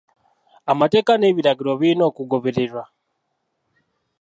Amateeka 0.71 1.11
n'ebiragiro 1.17 1.71
birina 1.79 2.03
okugobererwa. 2.11 2.83